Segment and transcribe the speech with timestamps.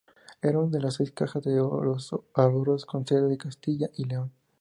[0.41, 4.31] Era una de las seis cajas de ahorros con sede en Castilla y León.